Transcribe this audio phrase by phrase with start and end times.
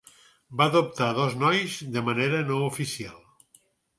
[0.61, 3.21] Va "adoptar" dos nois de manera no oficial.